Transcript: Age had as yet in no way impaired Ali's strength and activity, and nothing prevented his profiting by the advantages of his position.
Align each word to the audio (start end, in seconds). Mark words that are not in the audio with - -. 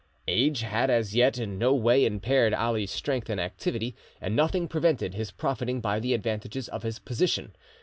Age 0.27 0.61
had 0.61 0.89
as 0.89 1.13
yet 1.13 1.37
in 1.37 1.59
no 1.59 1.75
way 1.75 2.05
impaired 2.07 2.55
Ali's 2.55 2.89
strength 2.89 3.29
and 3.29 3.39
activity, 3.39 3.95
and 4.19 4.35
nothing 4.35 4.67
prevented 4.67 5.13
his 5.13 5.29
profiting 5.29 5.79
by 5.79 5.99
the 5.99 6.15
advantages 6.15 6.67
of 6.69 6.81
his 6.81 6.97
position. 6.97 7.53